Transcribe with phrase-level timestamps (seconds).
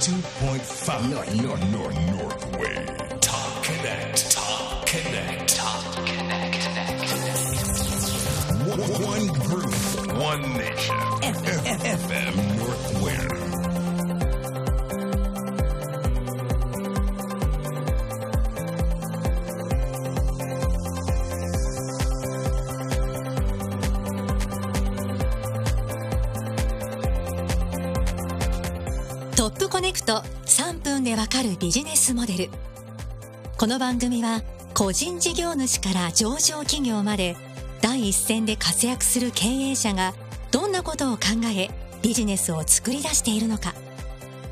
[0.00, 3.20] 92.5 North, North, North, North Wave.
[3.20, 4.30] Top Connect.
[4.30, 5.56] Top Connect.
[5.56, 6.64] Top Connect.
[8.66, 9.74] One, one group.
[10.16, 10.96] One nation.
[11.20, 13.49] FM North Wave.
[30.10, 32.50] ップコネクト3分でわかるビジネスモデル。
[33.56, 34.42] この番組は
[34.74, 37.36] 個人事業主から上場企業まで
[37.80, 40.14] 第一線で活躍する経営者が
[40.50, 41.22] どんなことを考
[41.56, 41.70] え
[42.02, 43.74] ビジネスを作り出しているのか。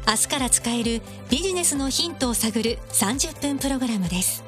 [0.06, 4.44] 明日から使えるビジネスのヒントを探る30分プログラムです。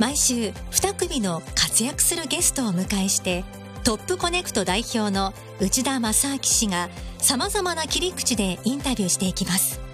[0.00, 3.44] 毎週2組の活躍するゲストをお迎えして
[3.84, 9.85] トップコネクト代表の内田正明氏が様々な切り口でインタビューしていきます。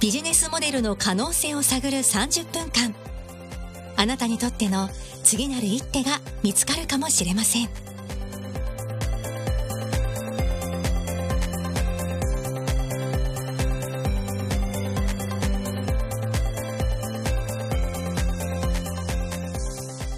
[0.00, 2.94] ビジネスモデルの可能性を探る30分間
[3.96, 4.88] あなたにとっての
[5.24, 7.68] 次なる一手が見つかるかもしれません。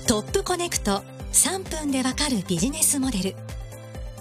[0.06, 3.34] トップコネクト3分でわかるビジネスモデル。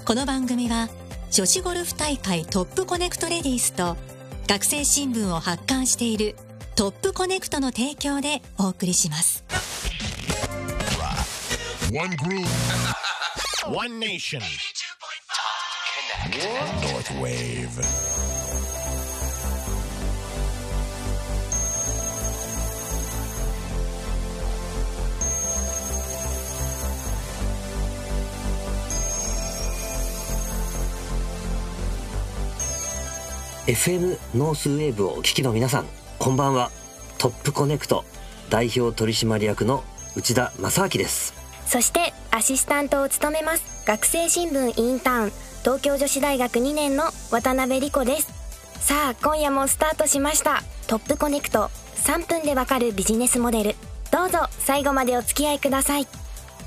[0.05, 0.87] この番組は
[1.31, 3.97] 女子ゴルフ大会トップコネクトレディースと
[4.49, 6.35] 学生新聞を発刊している
[6.75, 9.45] トップコネクトの提供でお送りします。
[33.69, 35.85] FM ノースウェーブをお聞きの皆さん
[36.17, 36.71] こんばんは。
[37.19, 38.03] トップコネクト
[38.49, 39.83] 代表取締役の
[40.15, 41.35] 内田正明です。
[41.67, 45.31] そしてアシスタントを務めます学生新聞インターン
[45.61, 48.33] 東京女子大学2年の渡辺理子です。
[48.79, 50.63] さあ今夜もスタートしました。
[50.87, 53.75] トップコネクト3分でわかるビジネスモデル。
[54.11, 56.07] どうぞ最後までお付き合いください。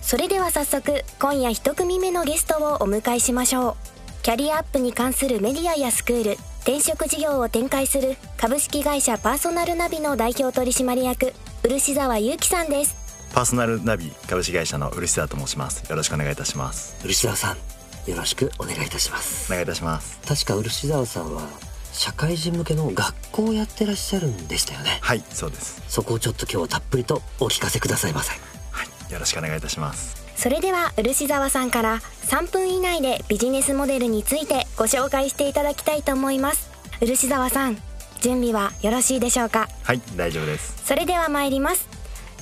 [0.03, 3.77] それでは早速今夜1組目のゲストをお迎えしましょう。
[4.23, 11.33] キャリアアップに関するメディアやスクール転職事業を展開する株式会社パーソナルナビの代表取締役
[11.65, 12.97] 漆沢祐樹さんです
[13.35, 15.89] パーソナルナビ株式会社の漆沢と申します。
[15.91, 16.95] よろしくお願いいたします。
[17.03, 20.21] 漆沢さんよろしくお願いいたしますお願いいたします。
[20.21, 21.49] 確か漆沢さんは
[21.93, 25.83] 社会人向けの学校をやってらっしゃるんでしたよねはい、そうです。
[25.89, 28.33] そこをちょっと今日はたっぷりとお聞かせくださいませ
[28.71, 30.22] はい、よろしくお願いいたします。
[30.43, 36.69] それでは漆沢さんから3分以内でビジネスモデルについてご紹介していただきたいと思います
[37.01, 37.77] 漆沢さん
[38.21, 39.69] 準備はよろしいでしょうか？
[39.85, 40.85] はい、大丈夫です。
[40.85, 41.89] それでは参ります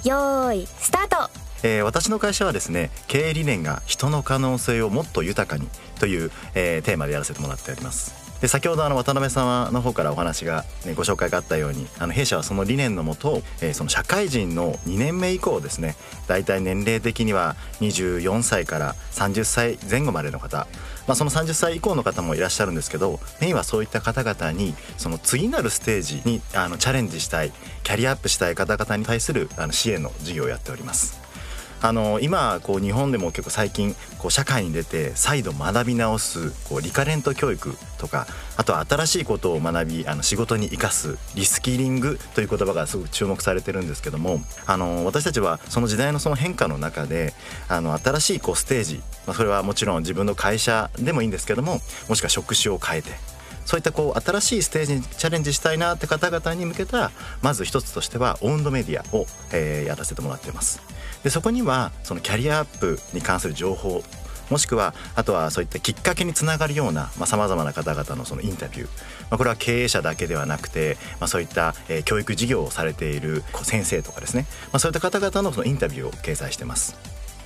[0.03, 1.31] よーいスタート
[1.62, 5.69] えー私の会社はですね、経営理念が人の可能性をもっと豊かに
[5.99, 8.19] という、えーテーマでやらせてもらっております。
[8.41, 15.97] で先ほどあの渡辺様の方からお話が、ね、ご紹介があったようにあの弊社はその理念のもと、えー社会人の2年目以降ですね
[16.28, 20.69] 大体年齢的には24歳から30歳前後までの方、
[21.06, 27.53] まあ、その30歳以降の方もいらっしゃるんですけどメインはそういった方々にその次なるステージにあのチャレンジしたい
[27.83, 31.19] キャリアアップしたい方々に対するあの支援の事業をやっております。
[31.83, 38.27] あの今こう日本でも結構最近こう社会に出て再度学び直すこうリカレント教育とか
[38.57, 47.33] あとは新しいことを学びあの仕事に生かすリスキリングという言葉がすごく注目されてるんですけどもあの私たちはその時代のその変化の中で
[47.69, 53.11] あの新しいこうステージ、まあ、それはもちろん自分の会社でもいいんですけどももしくは職種を変えて
[53.65, 60.81] そういったこう新しいステージにチャレンジしたいなって方々に向けたまず一つとしてはオウンドメディアを、えーやらせてもらっています。
[61.22, 64.03] でそこにはそのキャリアアップに関する情報
[64.50, 68.91] もしくはあとはそういったきっかけにつながるようなさまざ、まな方々のそのインタビュー、ま
[69.32, 76.96] あ、これは経営者だけではなくて、まあ、そういった、え教育事業をされている先生とかですね、まあ、そういった方々のそのインタビューを掲載してます。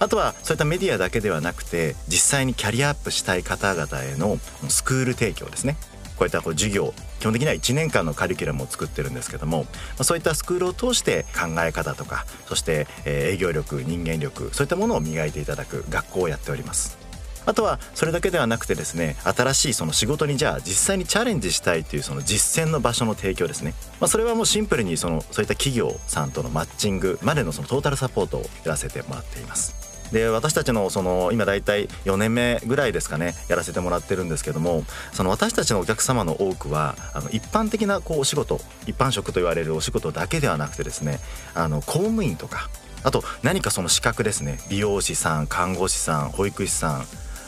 [0.00, 4.38] あとはそういったメディアだけではなくて実際にキャリアアップしたい方々への
[4.68, 5.76] スクール提供ですね。
[6.16, 9.66] こういったこう授業基本的には1年間のカリキュラムを作ってるんですけども
[10.02, 17.04] そういったスクールを通して考え方とかそして営業力人間力そういったものを磨いていただく学校をやっております。
[17.46, 29.83] あとはそれだけではなくてですね新しいその仕事にじゃあ実際にチャレンジしたいというその実践の場所の提供ですね、まあ、それはもうシンプルにそのそういった企業さんとのマッチングまでのそのトータルサポートをやらせてもらっています。
[30.12, 41.18] で私たちのその今大体4年目ぐらいですかねやらせてもらってるんですけどもその私たちのお客様の多くはあの一般的なこうお仕事一般職と言われるお仕事だけではなくてですね
[41.54, 42.68] あの公務員とか
[43.02, 47.04] あと何かその資格ですね美容師さん看護師さん保育士さん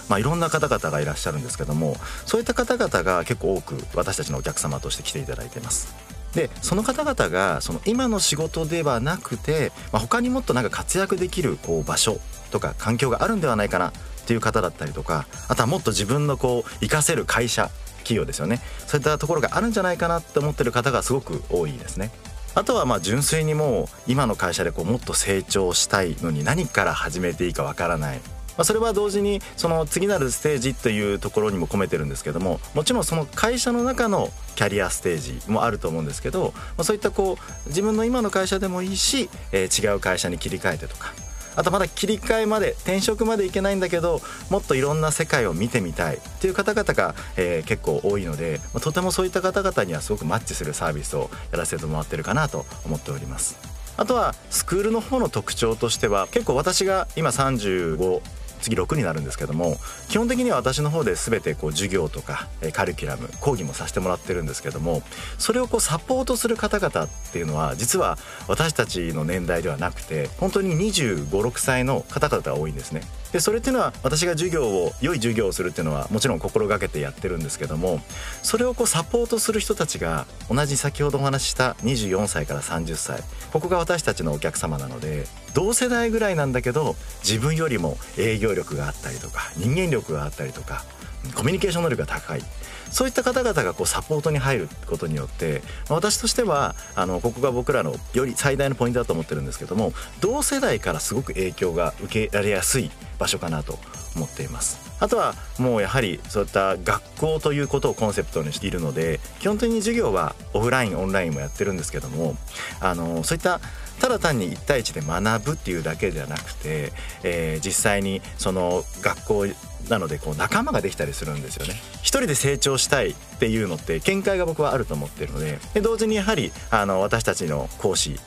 [0.09, 5.95] まあ、いろんな方々がいらっしゃるんですけどもそういった方々が結構多く私たちのお客様として来ていただいてます。
[6.35, 12.21] でその方々がその今の仕事ではなくて、まあ、他にもっとなんか活躍できるこう場所
[12.57, 13.93] とか環境があるんではないかなっ
[14.27, 22.11] ていう方だったりとかあとはもっと自分のこう活かせる会社企業ですよねそういったところがあるんじゃないかなって思ってる方がすごく多いですね。
[22.55, 28.21] あとはまあ純粋にもう今の会社でこうもっと成長したいのに何から始めていいかわからない
[28.57, 41.13] まあ、それは同時にその次なるステージというところにも込めてるんですけどももちろんその会社の中のキャリアステージもあると思うんですけど、まあ、そういったこう自分の今の会社でもいいし、えー違う会社に切り替えてとか
[41.57, 44.21] あとまだ切り替えまで転職までいけないんだけど
[44.51, 53.59] もっといろんな世界を見てみたいっていう方々が、えー結構多いので、とてもそういった方々にはすごくマッチするサービスをやらせてもらってるかなと思っております。
[53.97, 58.21] あとはスクールの方の特徴としては結構私が今35
[58.61, 59.77] 次6になるんですけども
[60.09, 65.03] 基本的には私の方で全てこう授業とかカリキュラム講義もさせてもらってるんですけども
[65.39, 68.19] それをこうサポートする方々っていうのは実は
[68.49, 73.03] 私たちの年代ではなくて本当に2 5 6歳の方々が多いんですね。
[73.37, 78.01] でそれっていうのは私が授業を良い授業をするっていうのはもちろん心がけてやってるんですけども
[78.43, 83.21] それをこうサポートする人たちが同じ先ほどお話しした24歳から30歳
[83.53, 90.87] ここが私たちのお客様なので同世代ぐらいなんだけど自分よりも営業力があったりとか人間力があったりとか
[91.35, 92.43] コミュニケーション能力が高い。
[92.91, 103.79] そういった方々がこうサポートに入ることによって私としてはあのここが僕らのより最大のポイントだと思ってるんですけども同世代からすごく影響が受けられやすい場所かなと
[104.15, 104.87] 思っています。
[104.99, 112.35] あとはもうやはりそういった学校ということをコンセプトにしているので基本的に授業はオフラインオンラインもやってるんですけども
[112.81, 113.61] あのそういった
[114.01, 119.47] ただ単に1対1で学ぶっていうだけじゃなくて、えー実際にその学校
[119.89, 121.75] なのでこう仲間ができたりするんですよね。
[122.03, 128.19] 一人で成長したいっていうのって見解が僕はあると思ってるのでで同時にやはりあの私たちの講師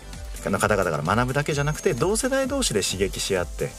[0.45, 3.69] の方々から学ぶだけじゃなくて同世代同士で刺激し合って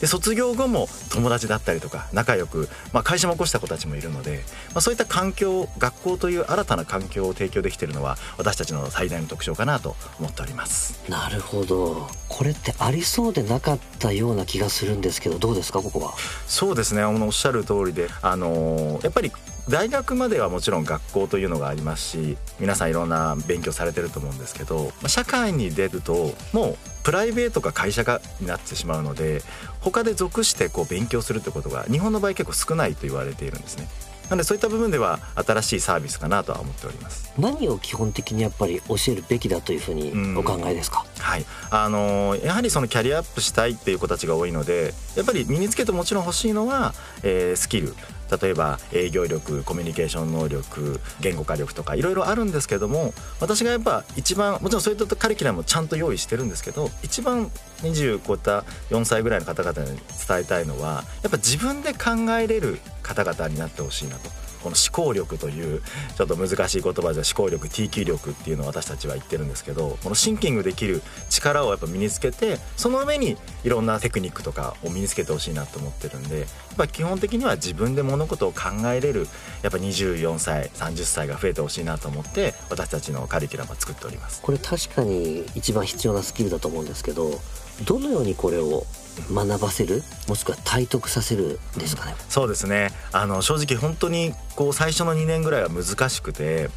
[0.00, 11.02] で卒業後も友達だったりとか仲良く、まあ、会社も起こした子たちもいるので、まあ、そういった環境学校という新たな環境を提供できているのは私たちの最大の特徴かなと思っております。
[11.10, 12.08] なるほど。
[12.28, 16.14] これってありそうでなかったような気がするんですけどどうですかここは？
[16.46, 17.02] そうですね。
[17.02, 19.32] あのおっしゃる通りで、あのーやっぱり
[19.68, 29.42] 大学まではもちろん学校というのがありますし皆さんいろんな勉強されてると思うんですけどまあ社会に出るともうプライベートか会社がになってしまうので
[29.80, 33.88] 他で属してこう勉強するってことが日本の場合結構少ないと言われているんですね。
[34.24, 37.32] なのでそういった部分では新しいサービスかなとは思っております。
[37.38, 41.06] 何を基本的にやっぱり教えるべきだというふうにお考えですか？
[41.18, 46.92] はい、あのーやはりそのキャリアアップしたいっていう子たちが多いのでやっぱり身につけてもちろん欲しいのは、
[47.22, 47.94] えースキル
[48.40, 57.50] 例えば営業力コミュニケーション能力言語化力とかいろいろあるんですけども私がやっぱ一番もちろんそういったカリキュラムもちゃんと用意してるんですけど一番
[57.82, 58.60] 20超えた
[58.90, 64.47] 4歳ぐらいの方々に伝えたいのはやっぱ自分で考えれる方々になってほしいなと。
[64.58, 65.82] この思考力という
[66.16, 79.26] ちょっと難しい言葉じゃ思考力 TQ 力っていうのを私たちは言ってるんですけどこのシンキングできる力をやっぱ身につけてその上にいろんなテクニックとかを身につけてほしいなと思ってるんでやっぱ基本的には自分で物事を考えれる
[79.62, 84.40] やっぱ24歳30歳が増えてほしいなと思って私たちのカリキュラムを作っております。
[84.42, 87.40] これ確かに一番必要なスキルだと思うんですけど
[87.84, 88.84] どのようにこれを
[89.32, 90.02] 学ばせる？
[90.28, 92.14] もしくは体得させるですかね？
[92.28, 92.90] そうですね。
[93.12, 96.70] あの正直本当にこう最初の2年ぐらいは難しくて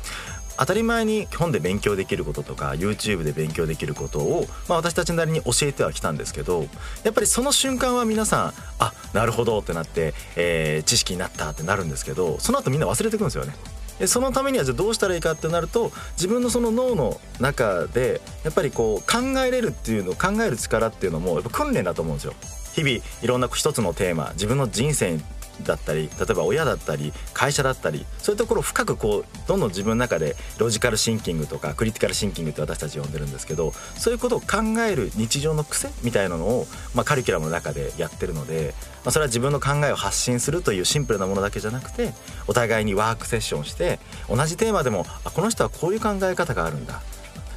[0.57, 6.67] 当たり前に本で勉強できることとか YouTube で勉強できることを、まあ、私たちなりに教えてはきたんですけど
[7.03, 13.53] やっぱりその瞬間は皆さんあなるほどってなって、えー知識になったってなるんですけどその後みんな忘れてくんですよね。
[13.99, 22.33] でそのためにはじゃあどうしたらいいかってなると自分のその脳の中でやっぱりこう考えれるっていうの考える力っていうのもやっぱ訓練だと思うんですよ。
[22.73, 25.19] 日々いろんな一つのテーマ自分の人生
[25.63, 42.13] だったり例えば親だったり会社だったりそういうところを深くこうどんどん自分の中でロジカルシンキングとかクリティカルシンキングって私たち呼んでるんですけどそういうことを考える日常の癖みたいなのを、まあ、カリキュラムの中でやってるので、まあ、それは自分の考えを発信するというシンプルなものだけじゃなくて
[42.47, 43.99] お互いにワークセッションして
[44.29, 47.01] 同じテーマでもあこの人はこういう考え方があるんだ。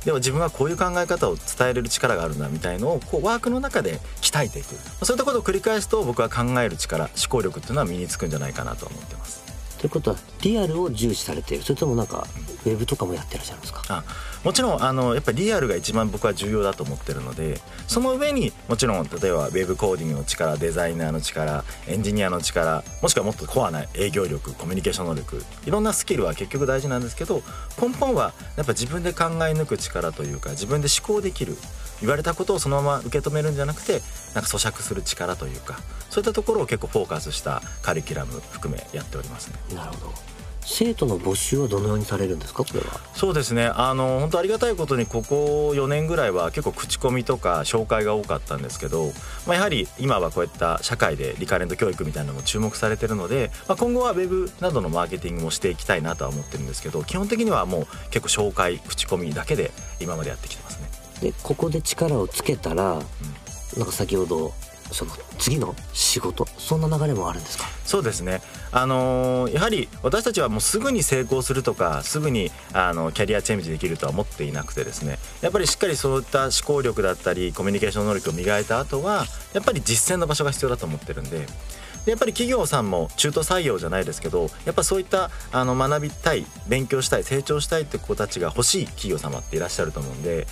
[0.05, 4.75] でも自分はこういう考え方を伝えれる力があるんだみたいのをこうワークの中で鍛えていく。
[5.05, 9.43] そういったことを繰り返すと僕は考える力思考力っていうのは身につくんじゃないかなと思ってます。
[9.79, 11.65] ということはリアルを重視されている。
[11.65, 12.27] それともなんか
[12.65, 13.83] ウェブとかもやってらっしゃるんですか？
[13.89, 14.05] あ
[14.45, 17.59] もちろんあのやっぱりリアルが一番僕は重要だと思ってるので
[17.89, 27.43] その上にもちろん例えばウェブコーディングの力デザイナーの力エンジニアの力もしくはもっとコアな営業力コミュニケーション能力いろんなスキルは結局大事なんですけど
[27.81, 31.57] 根本はやっぱ自分で考え抜く力というか自分で思考できる
[32.01, 34.03] 言われたことをそのまま受け止めるんじゃなくて
[34.35, 35.79] なんか咀嚼する力というか
[36.11, 39.77] そういったところを結構フォーカスしたカリキュラム含めやっておりますね。
[39.77, 40.34] なるほど
[40.67, 42.65] 生徒の募集はどのようにされるんですか？
[42.65, 43.01] これは。
[43.15, 43.67] そうですね。
[43.67, 49.13] あの本当ありがたいことにここ4年ぐらいは結構口コミとか紹介が多かったんですけど、
[49.47, 60.89] まあ、やはり今はこういった社会でリカレント教育みたいなのも注目されてるので、まあ、今後はウェブなどのマーケティングもしていきたいなとは思ってるんですけど基本的にはもう結構紹介口コミだけで今までやってきてますね。
[61.21, 63.01] でここで力をつけたら、
[63.77, 64.53] なんか先ほど
[64.93, 67.65] その次の仕事そんな流れもあるんですか？
[67.85, 68.41] そうですね、
[68.73, 75.19] あのーやはり私たちはもうすぐに成功するとかすぐにあのキャリアチェンジできるとは思っていなくてですね。
[75.43, 81.47] やっぱりしっかりそういった思考力だったりコミュニケーション能力を磨いた後はやっぱり実践の場所が必要だと思ってるんで。
[82.05, 90.47] でやっぱり企業さんも中途採用じゃないですけどやっぱそういったあの学びたい勉強したい成長したいって子たちが欲しい企業様っていらっしゃると思うんで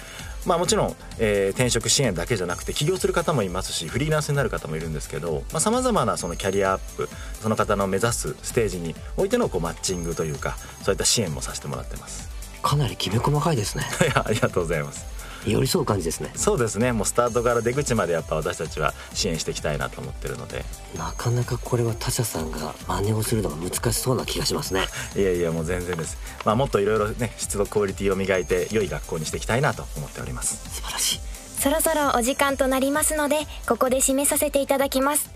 [0.47, 7.09] まあもちろん、えー転職支援だけじゃなくて起業する方もいますしフリーランスになる方もいるんですけどさまざ、まなそのキャリアアップ
[7.41, 12.31] その方の目指すステージにおいてのこうマッチングというかそういった支援もさせてもらってます。
[12.63, 13.85] かなりきめ細かいですね
[14.15, 15.05] ありがとうございます。
[15.47, 16.31] 寄り添う感じですね。
[16.35, 16.93] そうですね。
[16.93, 20.65] もうスタートから出口までやっぱ私たちは支援していきたいなと思ってるので。
[20.97, 24.87] なかなかこれは他社さんが真似をするのが難しそうな気がしますね。
[25.17, 30.69] いやいやもう全然です、まあ、もっといろいろね質とクオリティを磨いて良い学校にしていきたいなと思っております。
[30.71, 31.21] 素晴らしい。
[31.61, 35.31] そろそろお時間となりますのでここで締めさせていただきます。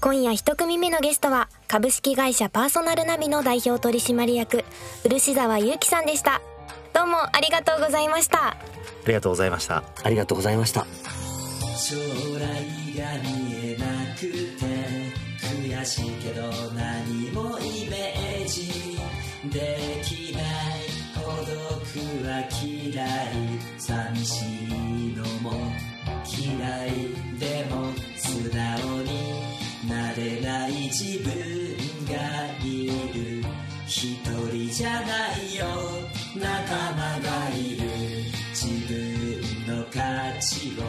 [0.00, 4.64] 今夜一組目のゲストは株式会社パーソナルナビの代表取締役
[5.04, 6.40] 漆沢祐樹さんでした。
[6.92, 8.56] どうもありがとうございました
[9.04, 9.82] ありがとうございました。
[10.02, 10.86] ありがとうございました。
[11.76, 12.40] 将来
[12.96, 13.28] が見
[13.64, 14.60] えなくて
[15.40, 16.42] 悔しいけど
[16.72, 18.98] 何もイメージ
[19.50, 20.42] できない
[21.14, 21.56] 孤独
[22.26, 22.28] は
[22.62, 23.06] 嫌い。
[23.78, 25.52] 寂しいのも
[26.28, 26.88] 嫌い
[27.38, 29.08] でも素直に
[29.88, 31.32] なれない自分
[32.06, 32.14] が
[32.62, 32.66] い
[33.14, 33.20] る。
[33.86, 35.66] 一人じゃないよ。
[36.36, 36.46] 仲
[36.92, 37.79] 間がいる
[40.40, 40.82] の価値を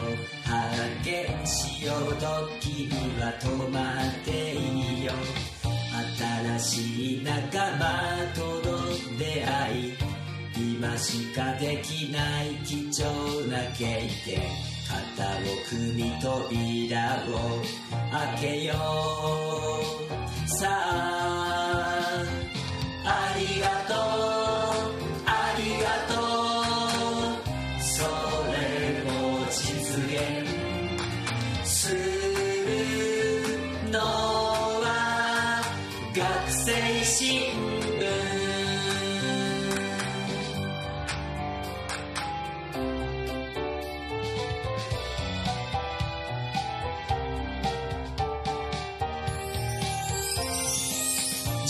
[0.48, 5.12] 発見しよう時には止まっていいよ。
[6.58, 7.36] 新しい仲
[7.76, 8.78] 間との
[9.18, 9.94] 出会い。
[10.56, 14.40] 今しかできない貴重な経験
[14.88, 17.62] 肩を組み扉を
[18.10, 20.48] 開けよう。
[20.48, 22.24] さあ
[23.04, 24.31] ありがとう。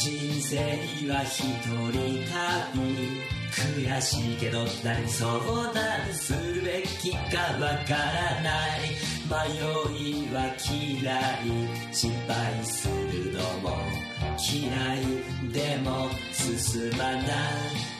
[0.03, 0.57] 人生
[1.09, 2.83] は一人旅
[3.53, 5.33] 悔しいけど何相
[5.73, 6.33] 談す
[6.65, 8.81] べきかわからない。
[9.31, 9.61] 迷
[9.95, 13.79] いは嫌い失敗するのも
[14.37, 17.23] 嫌いでも進まな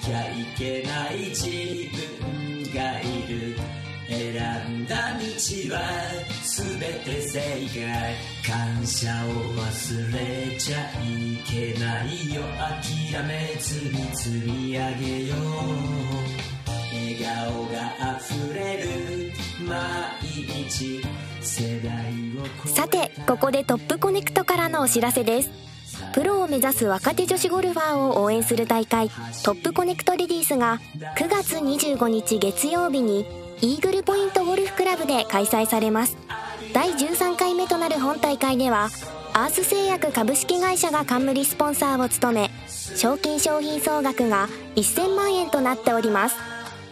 [0.05, 1.47] きゃいけない自
[2.11, 3.82] 分がいる。
[4.13, 4.35] 選
[4.69, 5.81] んだ道は
[6.45, 7.41] 全て正
[7.81, 8.15] 解。
[8.47, 12.43] 感謝を忘れちゃいけないよ。
[13.13, 15.93] 諦めずに積み上げよう。
[16.93, 19.33] 笑顔が溢れる
[19.67, 19.77] 毎
[20.67, 21.03] 日。
[21.41, 21.93] 世代
[22.39, 25.51] をさてここでトップコネクトからのお知らせです。
[26.15, 29.09] プロを目指す若手女子ゴルファーを応援する大会
[29.45, 30.81] トップコネクトレディースが
[31.17, 33.25] 9月25日月曜日に
[33.65, 36.17] イーグルポイントゴルフクラブで開催されます。
[36.73, 38.89] 第13回目となる本大会では
[39.35, 46.37] アース製薬株式会社が冠スポンサーを務め賞金商品総額が1000万円となっております。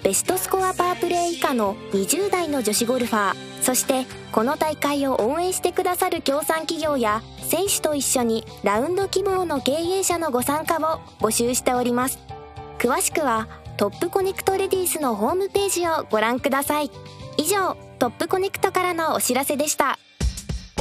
[0.05, 12.19] ベストスコアパープレイ以下の20代の女子ゴルファーそしてこの大会を応援してくださる協賛企業や選手と一緒にラウンド希望の経営者のご参加を募集しております。
[12.79, 13.49] 詳しくは
[13.81, 16.91] トップコネクトレディースのホームページをご覧ください。
[17.39, 19.99] 以上トップコネクトからのお知らせでした「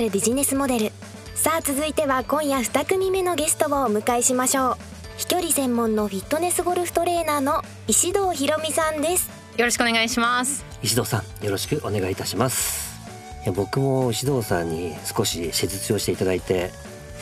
[0.00, 0.92] るビジネスモデル。
[1.34, 4.76] さあ続いては今夜2組目のゲストをお迎えしましょう。
[5.18, 9.30] 飛距離専門のフィットネスゴルフトレーナーの石堂ひろみさんです。
[9.56, 10.64] よろしくお願いします。
[10.82, 12.98] 石堂さんよろしくお願いいたします。
[13.44, 16.70] いや僕も石堂さんに少し施術をしていただいて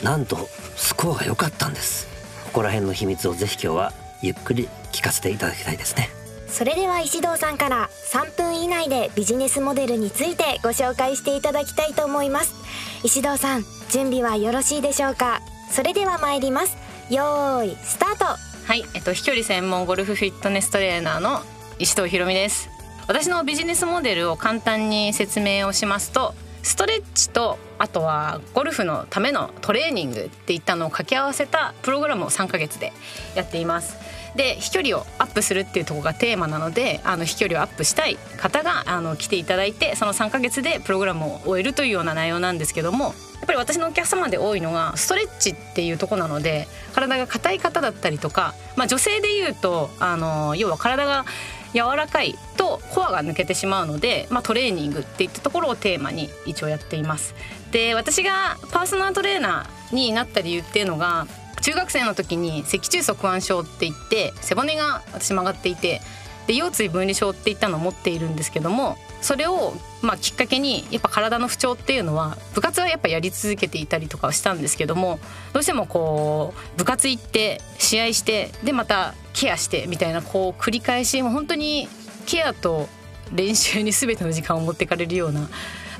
[0.01, 0.37] なんと
[0.75, 2.07] スコアが良かったんです。
[2.45, 6.09] ここら辺の秘密をぜひ今日はゆっくり聞かせていただきたいですね。
[6.47, 12.58] それでは石堂さんから3分以内でビジネスモデルについてご紹介していただきたいと思います
[13.03, 15.41] 石堂さん準備はよろしいでしょうか？
[15.71, 16.75] それでは参ります
[17.09, 21.41] よーいスタートはい、えっと飛距離専門ゴルフフィットネストレーナーの
[21.79, 22.69] 石藤ひろみです。
[23.07, 32.93] 私のビジネスモデルを簡単に説明をしますと、ストレッチとあとはゴルフのためのトレーニングっていったのを掛け合わせたプログラムを3ヶ月で
[33.33, 33.95] やっています。
[34.35, 43.13] で飛距離をアップするっていうとこがテーマなのであの飛距離をアップしたい方があの来ていただいてその3ヶ月でプログラムを終えるというような内容なんですけどもやっ
[43.47, 51.25] ぱり私のお客様で多いのがストレッチっていうとこなので体が硬い方だったりとか、まあ、女性でいうとあの要は体が
[51.73, 57.35] 柔らかいとコアが抜けてしまうので、まあ、トレーニングっていったところをテーマに一応やっています。
[57.71, 61.27] で私がパーソナルトレーナーになった理由っていうのが
[61.61, 66.01] 中学生の時に脊柱側腕症って言って背骨が私曲がっていて
[66.47, 75.19] で腰椎分離症っていったのを持っているんですけどもそれをまあきっかけにやっぱ体の不調っていうのは部活はやっぱやり続けていたりとかはしたんですけども
[75.53, 81.87] どうしてもこう部活行って試合してでまたケアしてみたいなこう繰り返しもう本当に
[82.25, 82.87] ケアと
[83.31, 85.47] 練習に全ての時間を持ってかれるような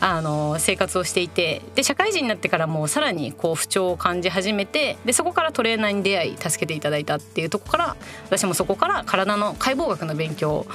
[0.01, 10.65] あの生活をしていてで社会人になってからもうさらにこう不調を感じ始めてでそこからトレーナーに出会い助けていただいたっていうとこから私もそこから体の解剖学の勉強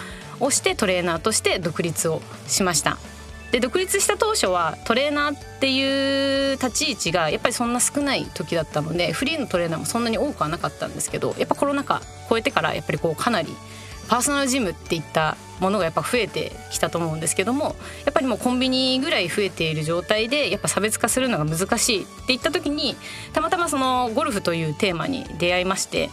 [0.41, 2.99] をしてトレーナーとして独立をしました。
[3.55, 13.55] で独立した当初はトレーナーっていう立ち位置がやっぱりそんな少ない時だったのでフリーのトレーナーもそんなに多くはなかったんですけどやっぱコロナ禍超えてからやっぱりこうかなり
[14.09, 22.03] パーソナルジムっていったものがやっぱ増えてきたと思うんですけどもやっぱりもうコンビニぐらい増えている状態でやっぱ差別化するのが難しい。
[22.03, 22.97] っていった時に
[23.33, 26.11] たまたまそのゴルフというテーマに出会いまして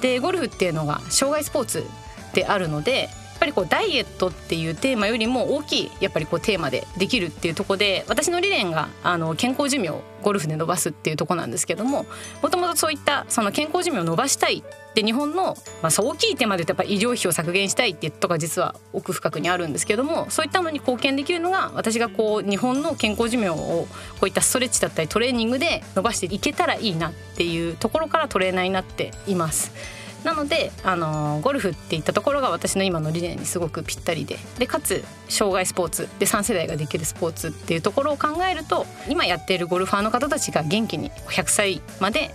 [0.00, 1.86] でゴルフっていうのが障害スポーツ
[2.34, 3.08] であるので
[3.42, 12.06] ぱりこうダイエットっていうテーマよりも大きいやっぱりこうテーマでできるっていうとこで私の理念があの健康寿命をゴルフで伸ばすっていうとこなんですけども
[12.40, 14.62] もともとそういったその健康寿命を伸ばしたい
[14.94, 23.88] で日本の、まあ、そう大きいテーマで言うとやっぱ医療費を削減したいっていうところが実は奥深くにあるんですけどもそういったのに貢献できるのが私がこう日本の健康寿命をこ
[24.22, 30.01] ういったストレッチだったりトレーニングで伸ばしていけたらいいなっていうところからトレーナーになっています。
[30.24, 34.38] なので、あのゴルフっていったところが私の今の理念にすごくぴったりで。
[34.58, 36.08] でかつ障害スポーツ。
[36.18, 42.30] で3世代ができるスポーツっていうところを考えると今やっているゴルファーの方たちが元気に100歳まで、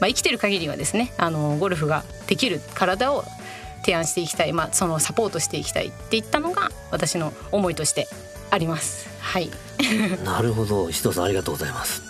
[0.00, 3.24] まあ、生きてる限りはですねあのゴルフができる体を
[3.84, 8.08] 提案していきたい、まあ、そのサポートしていきたいっていったのが私の思いとして
[8.50, 9.08] あります。
[9.20, 9.50] はい。
[10.24, 10.88] なるほど。
[10.88, 12.02] 石堂さんありがとうございます。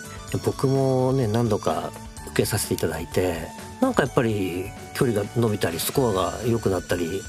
[0.45, 1.91] 僕もね何度か
[2.27, 3.47] 受けさせていただいて
[3.81, 7.21] なんかやっぱり距離が伸びたりスコアが良くなったり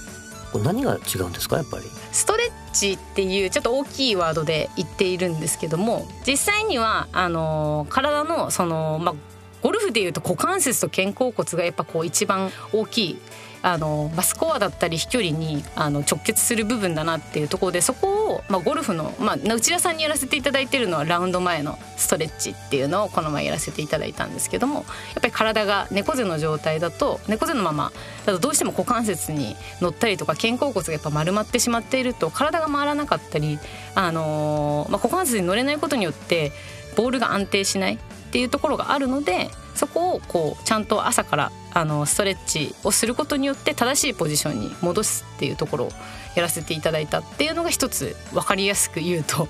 [0.65, 1.85] 何が違うんですかやっぱり？
[2.13, 9.15] ストレッチっていうちょっと大きいワードで言っているんですけども実際にはあの体のその、まあ、
[9.61, 13.19] ゴルフでいうと股関節と肩甲骨がやっぱこう一番大きい
[13.67, 24.85] あの、まあ、スコアだったり飛距離にあの直結する部分だなっていうところでそこを、まあ、ゴルフの、まあ、内田さんにやらせていただいてるのはラウンド前のストレッチっていうのをこの前やらせていただいたんですけどもやっ
[25.21, 27.93] ぱり体が猫背の状態だと猫背のまま
[28.25, 33.59] だとどうしても股関節に乗ったりとか肩甲骨がやっぱ丸まってしまっていると体が回らなかったり、
[33.97, 36.53] あのーまあ、股関節に乗れないことによって
[36.97, 37.99] ボールが安定しないっ
[38.31, 45.89] ていうところがあるのでそこをこうちゃんと朝からあのストレッチをすることによって正しいポジションに戻すっていうところを
[46.35, 49.47] やらせていただいたっていうのが一つ分かりやすく言うと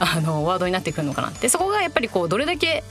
[0.00, 1.48] あのワードになってくるのかなって。
[1.48, 2.82] そこがやっぱりこうどれだけ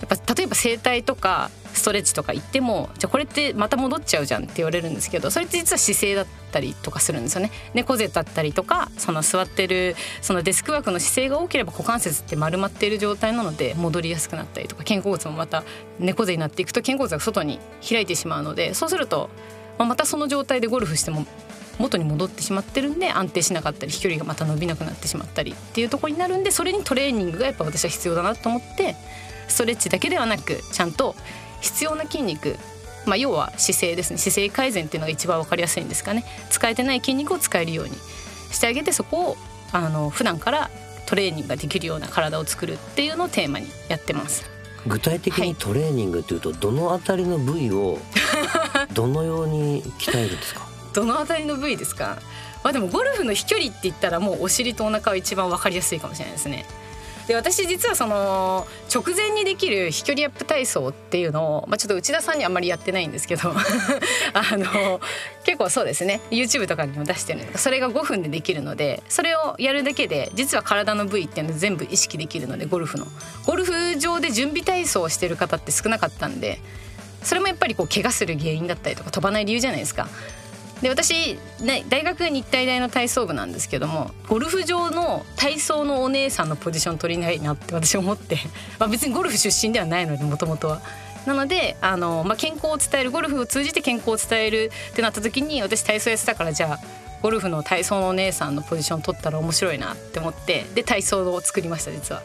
[0.00, 7.50] やっぱ例えば整体とかストレッチとか行ってもじゃこれってまた戻っちゃうじゃんって言われるんですけどそれって実は姿勢だったりとかするんですよね。
[7.74, 15.64] 猫背だったりとかその座ってるそのデスクワークの姿勢が多ければ股関節って丸まっている状態なので戻りやすくなったりとか肩甲骨もまた
[15.98, 19.30] 猫背になっていくと肩甲骨が外に開いてしまうのでそうすると、
[19.78, 21.26] まあ、またその状態でゴルフしても
[21.80, 28.94] 元に戻ってしまってるんで安定しなかったり飛距離がまた伸びなくなってしまったりっていうところになるんでそれにトレーニングがやっぱ私は必要だなと思って
[29.50, 31.14] ストレッチだけではなくちゃんと
[31.60, 32.58] 必要な筋肉
[33.06, 34.18] まあ、要は姿勢ですね。
[34.18, 36.22] 姿勢改善っていうのが一番分かりやすいんですかね。
[36.50, 37.92] 使えてない筋肉を使えるように
[38.52, 39.36] してあげてそこを
[39.72, 40.70] あの普段から
[41.06, 44.44] トレーニングができるような体を作るっていうのをテーマにやってます。
[44.86, 47.98] 具体的にトレーニングっていうとどのあたりの部位を
[48.92, 50.66] どのように鍛えるんですか？
[50.92, 52.18] どのあたりの部位ですか？
[52.62, 56.66] まあでもゴルフの飛距離って言ったらもうお尻とお腹は一番分かりやすいかもしれないですね。
[57.30, 63.52] で私実はその直前にできる飛距離アップ体操っていうのを、まあ、ちょっと内田さんにあんまりやってないんですけど
[64.34, 65.00] あの
[65.44, 73.06] 結構そうですね YouTube とかにも出してるんでそれが5分でできるのでそれをやるだけで実は体の部位っていうの全部意識できるのでゴルフの
[73.46, 76.58] ゴルフ場で準備体操をしてる方って少なかったんで
[77.22, 80.08] それもやっぱりこう怪我する原因だったりとか飛ばない理由じゃないですか。
[80.82, 88.38] で私、大学日体大の体操部なんですけどもゴルフ場の体操のお姉さんのポジション取りないなって 私思って、
[88.78, 90.80] まあ、別にゴルフ出身ではないのでもともとは。
[91.26, 102.22] なのであの、まあ、健康を伝えるゴルフを通じて健康を伝えるってなった時に私体操やってたからじゃあゴルフの体操のお姉さんのポジション取ったら面白いなって思ってで体操を作りました実は。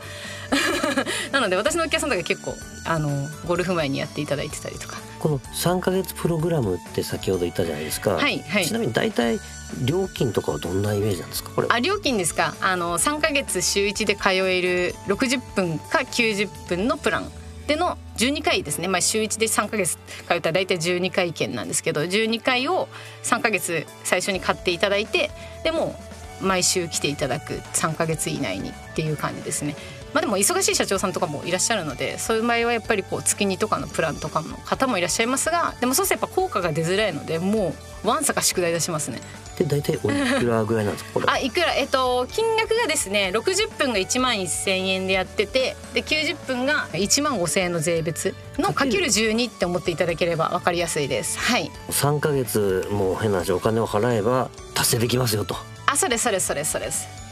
[1.31, 2.55] なので私のお客さんとか結構
[2.85, 4.97] あのゴルフ前にやっていただいてたりとか。
[5.19, 8.65] この3ヶ月プログラムって先ほど言ったじゃないですか、はいはい。
[8.67, 9.39] ちなみに大体
[9.83, 11.49] 料金とかはどんなイメージなんですか？
[11.49, 12.53] これあ料金ですか？
[12.61, 17.31] あの3ヶ月週1で通える60分か90分のプラン
[17.67, 19.97] での12回ですね、まあ、週1で3ヶ月
[20.27, 22.87] 通ったら大体12回券なんですけど12回を
[23.23, 25.31] 3ヶ月最初に買っていただいて
[25.63, 25.95] でも
[26.41, 29.75] 毎週来ていただく3ヶ月以内にっていう感じですね。
[30.13, 37.73] まあ、でも忙しい社長さんとかもいらっしゃるのでそういう場合はやっぱりこう月2とかのプランとかの方もいらっしゃいますがでもそうするとやっぱ効果が出づらいのでも
[38.05, 39.19] うわんさか宿題出しますね。
[39.57, 41.11] で大体おいくらぐらいなんですか？
[41.13, 41.25] これ。
[41.29, 41.73] あいくら？
[41.75, 49.05] えっと金額がですね60分が1万1,000円でやっててで90分が1万5,000円の税別のかける。
[49.05, 51.39] 12って思っていただければ分かりやすいです。
[51.39, 51.71] はい。
[51.89, 55.55] 3ヶ月もう変な話お金を払えば達成できますよと。
[55.85, 57.24] あそうですそうですそうですそうです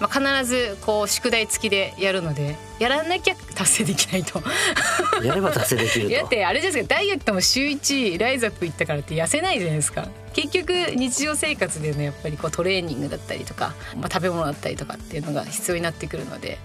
[0.00, 4.40] まあ、必ずこう宿題付きでやるのでやらなきゃ達成できないと。
[5.22, 6.14] やれば達成できると。
[6.16, 10.08] だってあれじゃないですかダイエットも週1ライズアップ行ったからって痩せないじゃないですか。
[10.32, 16.58] 結局日常生活でのやっぱりこうトレーニングだったりとか、まあ、食べ物だったりとかっていうのが必要になってくるので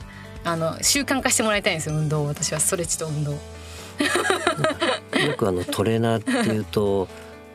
[0.43, 2.27] あの習慣化してもらいたいんですよ運動を。
[2.27, 3.31] 私はストレッチと運動。
[5.19, 7.07] よくあのトレーナーっていうと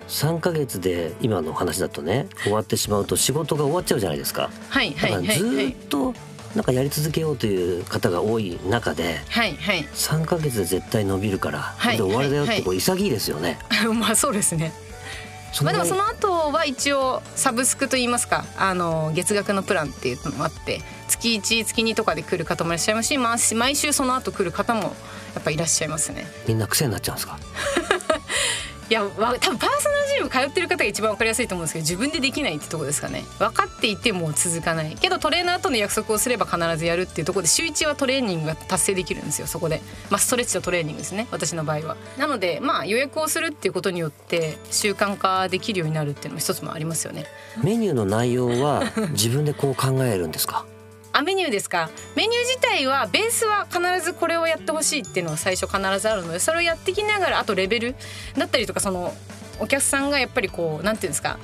[0.08, 4.50] 3ヶ月で今の話だとね終わってしまうと仕事が終わっちゃうじゃないですか。
[4.68, 5.36] はいはいはいはい。
[5.38, 6.14] ーっと
[6.54, 9.84] なんかやり続けようという方が多い中ではいはい。
[9.94, 13.58] 3ヶ月で絶対伸びるから、はいで終わりだよっはいてこう潔いですよね。
[13.94, 14.72] まあそうですね。
[15.52, 24.82] そまあでもその後は一応サブスクといいますかあの月額のプランっていうのもあって月1月2とかで来る方もいらっしゃいますしまあ毎週その後来る方も
[25.34, 26.30] やっぱいらっしゃいますね。
[26.46, 27.38] みんな癖になっちゃうんですか？
[28.90, 29.66] いや多分パーソナ
[30.02, 33.22] ルジム通ってる方が一番わかりやすいと思うんですけど自分でできないってとこですかね。
[33.38, 34.94] 分かっていても続かない。
[34.94, 39.46] けどトレーナーとの約束をすれば必ずやるっていうところで週1はトレーニングが達成できるんですよ。
[39.46, 41.28] そこで、まあ、ストレッチとトレーニングですね。
[41.30, 41.96] 私の場合は。
[42.16, 47.26] なのでまあ予約をするっていうことによって習慣化できるようになるっていうのも一つもありますよね。
[47.62, 50.64] メニューの内容は自分でこう考えるんですか？
[51.12, 51.90] あメニューですか？
[52.14, 57.94] メニュー自体はベースは必ずこれをやってほしいっていうのが最初必ずあるのでそれをやってきながらあとレベル
[58.36, 59.14] だったりとかその
[59.58, 61.38] お客さんがやっぱりこうなんていうんですか？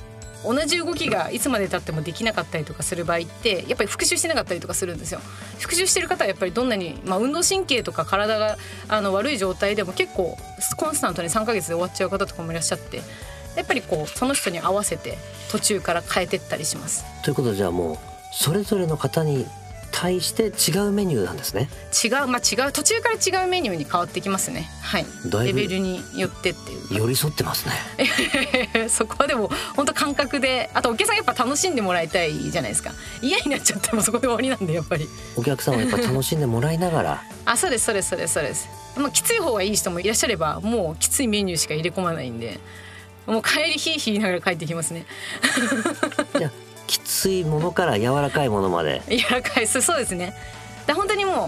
[0.45, 5.21] 同じ動きがいつまでたってもできなかったりとかする場合ってやっぱり復習してなかったりとかするんですよ。
[5.59, 10.37] 復習してる方はやっぱりどんなに、まあ、運動神経とか体があの悪い状態でも結構
[10.77, 13.01] コンスタントに3ヶ月で終わっちゃう方とかもいらっしゃって
[13.57, 15.17] やっぱりこうその人に合わせて
[15.51, 17.07] 途中から変えてったりします。
[17.23, 17.99] ということでじゃあもう
[18.37, 19.47] それぞれの方に
[19.93, 21.69] 対して違うメニューなんですね。
[22.05, 24.69] 違うまあ違う途中から違うメニューに変わってきますね。
[24.83, 25.07] はい。
[25.45, 26.99] レベルによってっていう。
[26.99, 28.89] 寄り添ってますね。
[28.91, 32.91] そこはでも本当感覚であとお客さんやっぱ楽しんでもらいたいじゃないですか。
[33.23, 35.09] 嫌になっちゃってもそこで終わりなんでやっぱり。
[35.37, 37.23] お客さんはやっぱ楽しんでもらいながら。
[37.47, 38.69] あそうですそうですそうですそうです。
[38.97, 42.59] まあきつい方がいい人もいらっしゃればもうきついメニューしか入れ込まないんで
[43.27, 45.07] もう帰りヒーヒー言いながら帰ってきますね。
[46.37, 49.03] じゃあきついものから柔らかいものまで。
[49.09, 50.35] 柔らかいそうですね。
[50.87, 51.47] で本当にも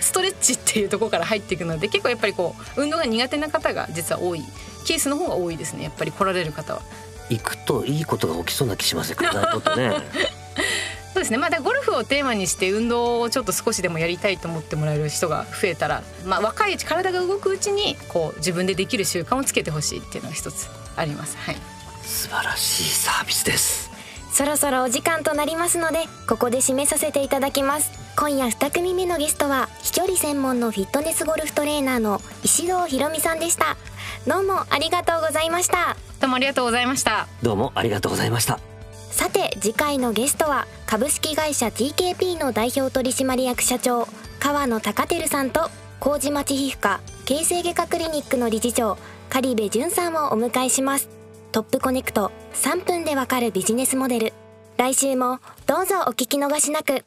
[0.00, 4.42] うストレッチっていうところから入っていくので結構やっぱりこう運動が苦手な方が実は多い。
[4.86, 6.82] ケースの方が多いですねやっぱり来られる方は。
[7.28, 9.92] 行くといいことが起きそうな気しますね体にとってね。
[11.12, 11.36] そうですね。
[11.36, 21.36] まあだゴルフをテーマにして運動をちょっと少しでもやりたいと思ってもらえる人が増えたら、まあ、若いうち体が動くうちにこう自分でできる習慣をつけてほしいっていうのが一つあります。
[21.36, 21.56] はい。
[22.02, 23.91] 素晴らしいサービスです
[24.32, 27.92] そろそろお時間となりますのでここで締めさせていただきます。
[28.16, 33.76] 今夜2組目のゲストは飛距離専門のフィットネスゴルフトレーナーの石堂ひろみさんでした。
[34.26, 35.96] どうもありがとうございました。
[36.20, 37.28] どうもありがとうございました。
[37.42, 38.58] どうもありがとうございました。
[39.10, 44.08] さて次回のゲストは株式会社 TKP の代表取締役社長
[44.40, 45.68] 川野貴照さんと
[46.00, 48.96] 麹町皮膚科形成外科クリニックの理事長
[49.28, 51.21] 狩部淳さんをお迎えします
[51.52, 52.32] トップコネクト。
[52.54, 54.32] 3分でわかるビジネスモデル。
[54.78, 57.04] 来週もどうぞお聞き逃しなく。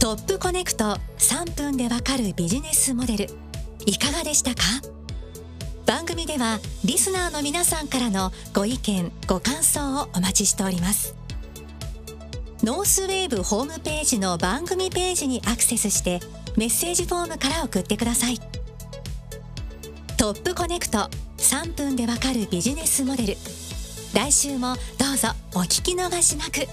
[0.00, 3.28] トップコネクト3分でわかるビジネスモデル
[3.86, 4.62] いかがでしたか
[5.86, 11.14] 番組ではリスナーの皆さんからのご意見ご感想をお待ちしております。
[12.62, 16.20] ノースウェーブホームページの番組ページにアクセスして
[16.56, 18.38] メッセージフォームから送ってください。
[20.16, 23.36] トップコネクト3分でわかるビジネスモデル。
[24.14, 26.66] 来週もどうぞお聞き逃しなく。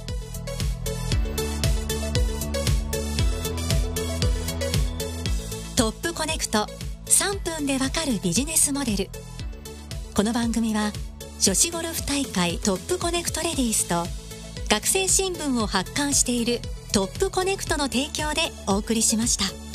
[5.76, 6.67] トップコネクト
[7.12, 9.10] 3分でわかるビジネスモデル
[10.15, 10.93] この番組は
[11.41, 14.06] 女子ゴルフ大会トップコネクトレディースと
[14.69, 16.62] 学生新聞を発刊している
[16.93, 19.70] トップコネクトの提供でお送りしました。